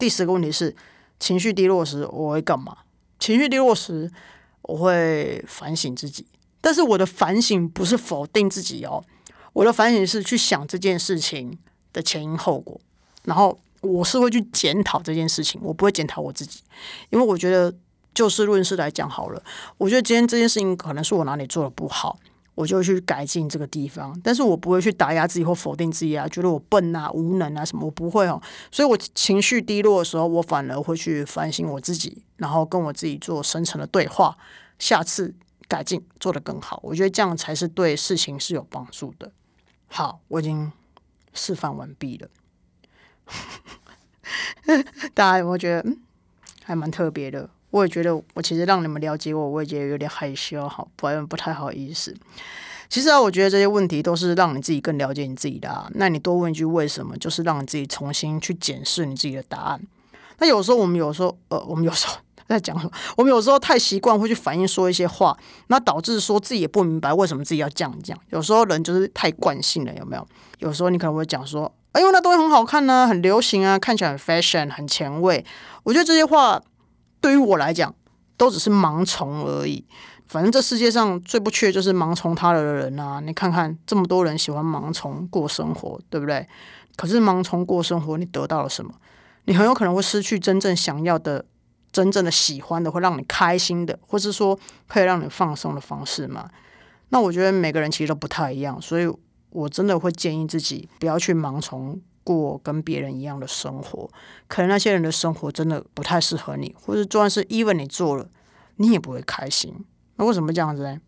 [0.00, 0.74] 第十个问题是，
[1.20, 2.78] 情绪低落时我会干嘛？
[3.20, 4.10] 情绪低落时
[4.62, 6.26] 我会反省自己，
[6.60, 9.04] 但是我的反省不是否定自己哦，
[9.52, 11.56] 我的反省是去想这件事情
[11.92, 12.80] 的前因后果，
[13.26, 13.56] 然后。
[13.80, 16.60] 我是会去检讨这件事情，我不会检讨我自己，
[17.08, 17.74] 因为我觉得
[18.14, 19.42] 就事论事来讲好了。
[19.78, 22.18] 我觉得今天这件事情可能是我哪里做的不好，
[22.54, 24.18] 我就去改进这个地方。
[24.22, 28.40] 但是我不会去打压自己或否定自己啊，觉得我笨啊、无能啊什么，我不会哦。
[28.70, 34.36] 所以我情绪低落的时候，我反而会去反省我自己，然后跟我自己做深层的对话，
[34.78, 35.34] 下次
[35.68, 36.80] 改进做得更好。
[36.82, 39.32] 我觉得这样才是对事情是有帮助的。
[39.86, 40.70] 好，我已经
[41.32, 42.28] 示范完毕了。
[45.14, 45.96] 大家有没有觉得嗯，
[46.64, 47.48] 还蛮特别的？
[47.70, 52.12] 我也觉得，我其实让你们了解我，我也觉得有点害羞，好，不然不太好意思。
[52.88, 55.68] 其实啊，我觉得这些问题都是让你自己更了解你自己的。
[55.68, 55.88] 啊。
[55.94, 59.80] 那你多问一句为什么，就是让你自己重新去检视你自己的答案。
[60.38, 62.16] 那有时候我们有时候呃，我们有时候
[62.48, 62.90] 在讲什么？
[63.16, 65.38] 我们有时候太习惯会去反应说一些话，
[65.68, 68.18] 那导致说自己也不明白为什么自己要这样讲。
[68.30, 70.26] 有时候人就是太惯性了，有没有？
[70.58, 71.72] 有时候你可能会讲说。
[71.98, 75.44] 因为那东西很好看呢，很流行啊，看起来很 fashion，很前卫。
[75.82, 76.62] 我觉得这些话
[77.20, 77.92] 对于我来讲
[78.36, 79.84] 都只是盲从而已。
[80.28, 83.18] 反正这世界上最不缺就是盲从他的人啊！
[83.18, 86.46] 你看看这么多人喜欢盲从过生活，对不对？
[86.94, 88.94] 可是盲从过生活，你得到了什么？
[89.46, 91.44] 你很有可能会失去真正想要的、
[91.90, 96.48] 真正的喜欢的，会让你开心的，或是说可以让你放松的方式嘛？
[97.08, 99.12] 那我觉得每个人其实都不太一样，所以。
[99.50, 104.08] 我真的会建议自己不要去盲从过跟别人一样的生活，
[104.46, 108.28] 可能那些人的生活真的不太适合你，或者就算是 even 你做了，
[108.76, 109.74] 你也不会开心。
[110.16, 110.98] 那为什么这样子呢？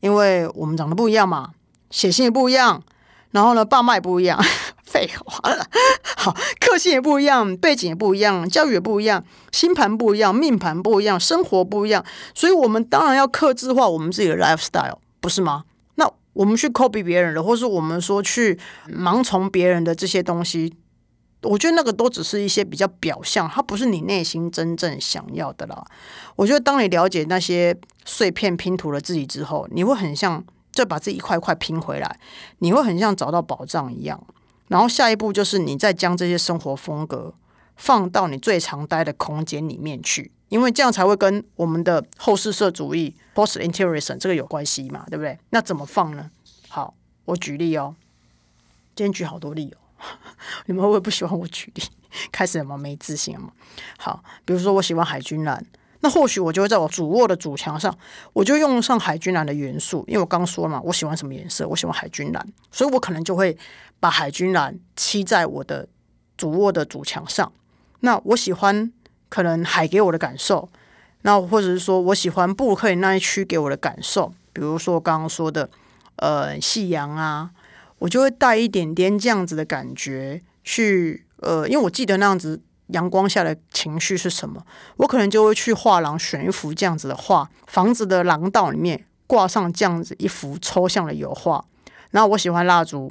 [0.00, 1.52] 因为我们长得不一样嘛，
[1.90, 2.82] 血型也不一样，
[3.30, 4.42] 然后呢，爸妈也不一样，
[4.82, 5.64] 废话了，
[6.16, 15.64] 好，个性也不一样，背景也不一样，教育也不一样，星盘不一样，命盘不一样，生活不一样，所以我们当然要克制化我们自己的 lifestyle，不是吗？
[16.32, 20.74] 我们去 copy 别人的，或是我们说去盲从别人的这些东西，
[21.42, 25.84] 我觉得那个都只是一些比较表象，它不是你内心真正想要的啦。
[26.36, 30.42] 我觉得当你了解那些碎片拼图了自己之后，你会很像
[30.72, 32.18] 就把这一块块拼回来，
[32.60, 34.18] 你会很像找到宝藏一样。
[34.68, 37.34] 然后下一步就是你再将这些生活风格
[37.76, 40.32] 放到你最常待的空间里面去。
[40.52, 45.38] 因为这样才会跟我们的后世社主义 （post interiorism） 这个有关系嘛，对不对？
[45.48, 46.30] 那怎么放呢？
[46.68, 46.92] 好，
[47.24, 47.96] 我举例哦。
[48.94, 50.04] 今天举好多例哦，
[50.66, 51.82] 你们会不会不喜欢我举例？
[52.30, 53.50] 开始有没没自信了吗？
[53.96, 55.64] 好，比如说我喜欢海军蓝，
[56.00, 57.96] 那或许我就会在我主卧的主墙上，
[58.34, 60.04] 我就用上海军蓝的元素。
[60.06, 61.66] 因为我刚说嘛，我喜欢什么颜色？
[61.66, 63.56] 我喜欢海军蓝，所以我可能就会
[63.98, 65.88] 把海军蓝漆在我的
[66.36, 67.50] 主卧的主墙上。
[68.00, 68.92] 那我喜欢。
[69.32, 70.68] 可能海给我的感受，
[71.22, 75.70] 那或者是说我喜欢布克林那一区给我的感受，比如说刚刚说的，
[76.16, 77.50] 呃，夕阳啊，
[78.00, 84.62] 我就会带一点点这样子的感觉去，呃，因为我记得那样子阳光下的情绪是什么，
[84.98, 91.64] 我可能就会去画廊选一幅这样子的画，房子的廊道里面挂上这样子一幅抽象的油画，
[92.10, 93.10] 然后我喜欢蜡烛。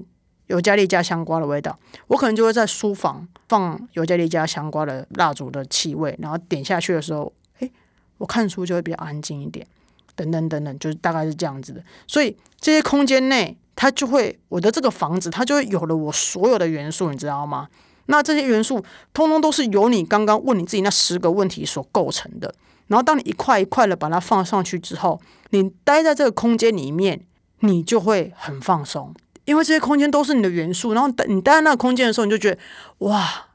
[0.52, 7.72] 尤加利加香瓜的味道，我可能就会在书房放尤加利加香瓜的蜡烛的气味，然后点下去的时候，诶，
[8.18, 9.66] 我看书就会比较安静一点，
[10.14, 11.82] 等等等等，就是大概是这样子的。
[12.06, 17.70] 所以这些空间内，它就会我的这个房子，它就会有了我所有的元素，你知道吗？
[18.08, 18.84] 那这些元素
[19.14, 22.54] 通通都是由你刚刚问你自己那十个问题所构成的。
[22.88, 27.22] 然后当你一块一块的把它放上去之后，你待在这个空间里面，
[27.60, 29.14] 你就会很放松。
[29.52, 32.58] 因为这些空间都是你的元素，然后等你待在那个空间的时候，你就觉得
[33.00, 33.48] 哇，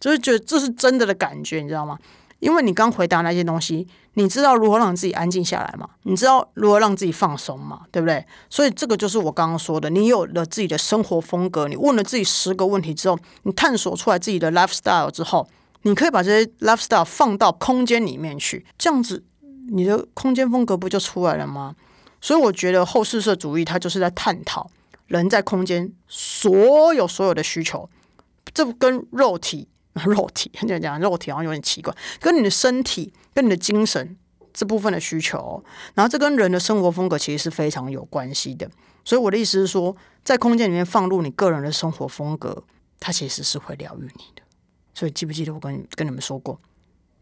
[0.00, 1.96] 就是觉得这是真的的感觉，你知道吗？
[2.40, 5.88] 因为你刚回答那些东西，你知道如何让自己安静下来吗？
[6.02, 7.82] 你知道如何让自己放松吗？
[7.92, 8.26] 对不对？
[8.50, 15.48] 所以这个就是我刚刚说的，你有了自己的生活风格，你问了自己十个问题之后，你探索出来自己的 lifestyle 之后，
[15.82, 19.22] 你可以把这些 lifestyle 放到空间里面去，这样子
[19.70, 21.76] 你的空间风格不就出来了吗？
[22.20, 24.68] 所以我觉得后四社主义它就是在探讨。
[25.06, 27.88] 人在空间所有所有的需求，
[28.52, 29.68] 这跟肉体
[30.04, 34.16] 肉体，很讲讲肉体好像有点奇怪，跟你的身体、跟你的精神
[34.52, 38.70] 这部分的需求，然后这跟人的生活风格其实是非常有关系的。
[39.04, 42.64] 所以我的意思是说，在空间里面放入你个人的生活风格，
[42.98, 44.42] 它其实是会疗愈你的。
[44.92, 46.60] 所以记不记得我跟跟你们说过，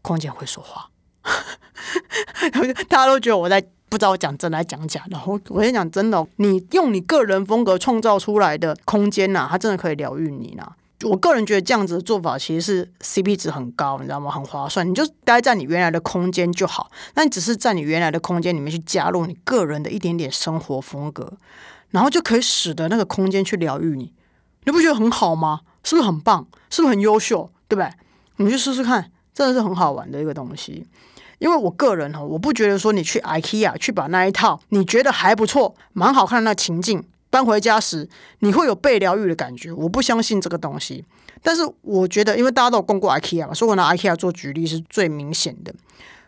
[0.01, 0.89] 空间会说话。
[2.89, 3.65] 大家都觉得我在
[3.95, 10.69] 不知道我讲真来讲假，然后我先讲真的，你用你个人风格创造出来的空间呐，它真的可以疗愈你呐。
[11.03, 14.29] 我个人觉得这样子的做法其实是 CP 值很高，你知道吗？
[14.29, 14.85] 很划算。
[14.89, 21.31] 你就待在你原来的空间就好，那你只是在你原来的空间里面去加入你个人的一点点生活风格，
[21.91, 24.11] 然后就可以使得那个空间去疗愈你。
[24.65, 25.61] 你不觉得很好吗？
[25.83, 26.45] 是不是很棒？
[26.69, 27.49] 是不是很优秀？
[27.69, 27.89] 对不对？
[28.37, 30.85] 你去试试看，真的是很好玩的一个东西。
[31.39, 38.07] 因为我个人哈，我不觉得说你去 IKEA 去把那一套你觉得还不错、蛮好看的那情境搬回家时，
[38.39, 39.71] 你会有被疗愈的感觉。
[39.71, 41.03] 我不相信这个东西。
[41.43, 45.73] 但是我觉得，因为大家都有逛过 IKEA 嘛，所以我拿 IKEA 做举例是最明显的。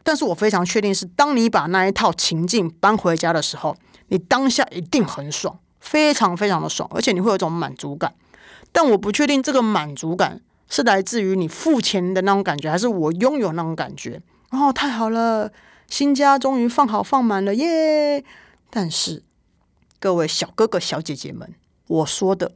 [0.04, 3.76] 但是我非常确定是，当你把那一套情境搬回家的时候，
[4.10, 8.14] 你当下一定很爽，非常非常的爽，而且你会有一种满足感。
[8.72, 10.40] 但我不确定这个满足感
[10.70, 14.22] 是来自于你付钱的那种感觉，还是我拥有那种感觉。
[14.50, 15.52] 哦，太好了，
[15.88, 18.24] 新家终于放好放满了耶！
[18.70, 19.24] 但是
[20.00, 21.54] 各位小哥哥小姐姐们，
[21.88, 22.54] 我说的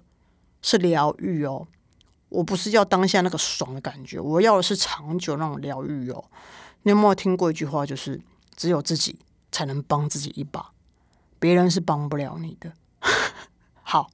[0.62, 1.68] 是疗愈哦，
[2.30, 6.24] 我不是要当下那个爽的感觉，我要的是长久那种疗愈哦。
[6.84, 8.22] 你有没有听过一句话，就是
[8.56, 9.20] 只有自己
[9.52, 10.72] 才能帮自己一把，
[11.40, 12.72] 别人是帮不了你的。
[13.84, 14.10] 好，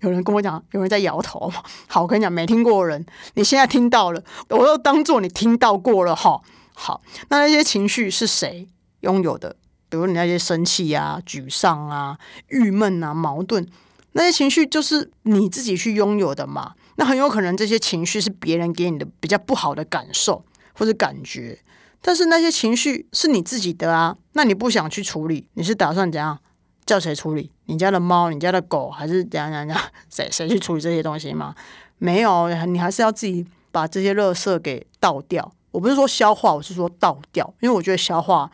[0.00, 1.52] 有人跟我讲，有人在摇头。
[1.88, 6.40] 好，我跟你讲，没听过人，你现在听到了，我都当做你听到过了哈。
[6.78, 7.00] 好，
[7.30, 8.68] 那那些情绪是谁
[9.00, 9.56] 拥有的？
[9.88, 12.18] 比如你那些生气啊、沮丧啊、
[12.48, 13.66] 郁闷啊、矛盾，
[14.12, 16.74] 那些情绪就是你自己去拥有的嘛？
[16.96, 21.58] 那很有可能这些情绪是别人给你的比较不好的感受或者感觉，
[22.02, 24.16] 但是那些情绪是你自己的啊。
[24.32, 26.38] 那你不想去处理，你是打算怎样？
[26.84, 27.52] 叫谁处理？
[27.64, 29.80] 你家的猫、你家的狗，还是怎样怎样？
[30.10, 31.54] 谁谁去处理这些东西吗？
[31.98, 35.52] 没有，你还是要自己把这些垃圾给倒掉。
[35.76, 38.50] 我不是说消化，我是说倒掉，因为我觉得消化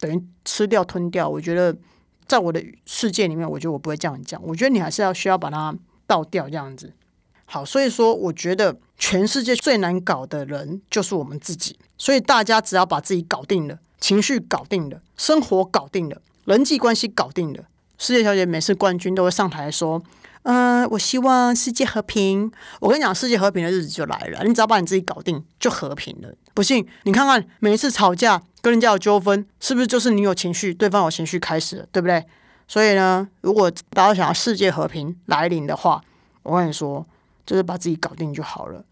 [0.00, 1.28] 等于吃掉、吞掉。
[1.28, 1.72] 我觉得
[2.26, 4.42] 在我的世界里面，我觉得我不会这样讲。
[4.44, 5.72] 我觉得你还是要需要把它
[6.04, 6.92] 倒掉，这样子。
[7.46, 11.78] 好，所以说，我觉得全世界最难搞的人就是我们自己。
[11.96, 17.62] 所以大家只要把自己搞定了，情绪搞定了，生活搞定了，人际关系搞定了，
[17.98, 20.02] 世界小姐每次冠军都会上台说。
[20.44, 22.50] 嗯，我希望世界和平。
[22.80, 24.42] 我跟你讲，世界和平的日子就来了。
[24.44, 26.32] 你只要把你自己搞定，就和平了。
[26.58, 32.24] 不信，你看看每一次吵架跟人家有纠纷，是不是就是你有情绪，对方有情绪开始，对不对？
[32.66, 36.02] 所以呢，如果大家想要世界和平来临的话，
[36.42, 37.06] 我跟你说，
[37.46, 38.84] 就是把自己搞定就好了。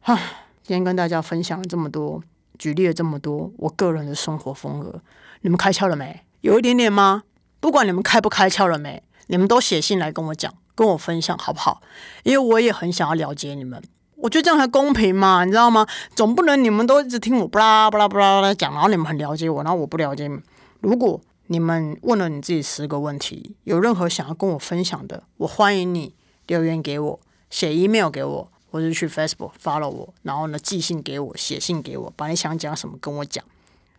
[0.00, 0.16] 哈，
[0.64, 2.20] 今天跟大家分享了这么多，
[2.58, 5.00] 举例了这么多，我个人的生活风格，
[5.42, 6.24] 你们开窍了没？
[6.40, 7.22] 有一点点吗？
[7.60, 10.52] 不管你们开不开窍了没，你们都写信来跟我讲。
[10.74, 11.82] 跟我分享好不好？
[12.24, 13.80] 因为我也很想要了解你们，
[14.22, 15.84] 我觉得这样才公平嘛，你知道吗？
[16.14, 20.38] 总不能你们都一直听我巴拉巴拉巴拉拉讲，然后你们很了解我，然后我不了解你。
[20.80, 26.14] 如果你们问了你自己十个问题，有任何想要跟我分享的，我欢迎你
[26.46, 27.20] 留言给我，
[27.50, 33.44] 写 email 给我，或者去 Facebook follow 我，然后呢寄信给我，写信给我，把你想讲什么跟我讲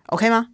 [0.06, 0.48] ，OK 吗？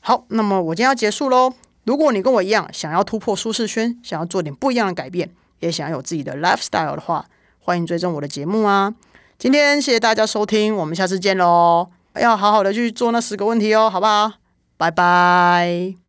[0.00, 1.54] 好，那么我今天要结束喽。
[1.84, 5.30] 如果你跟我一样想要突破舒适圈，想要做点不一样的改变，
[5.60, 7.24] 也想要有自己的 lifestyle 的话，
[7.60, 8.94] 欢迎追踪我的节目啊！
[9.38, 11.88] 今天谢谢大家收听，我们下次见喽！
[12.14, 14.32] 要好好的去做那十个问题哦，好不好？
[14.76, 16.07] 拜拜。